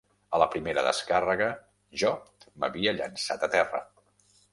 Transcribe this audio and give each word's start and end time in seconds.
A 0.35 0.37
la 0.43 0.45
primera 0.53 0.83
descàrrega, 0.85 1.49
jo 2.03 2.13
m'havia 2.65 2.95
llançat 3.01 3.47
a 3.49 3.51
terra 3.57 3.83